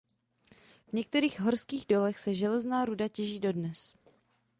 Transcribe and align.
V 0.87 0.93
některých 0.93 1.39
horských 1.39 1.85
dolech 1.87 2.19
se 2.19 2.33
železná 2.33 2.85
ruda 2.85 3.07
těží 3.07 3.39
dodnes. 3.39 3.95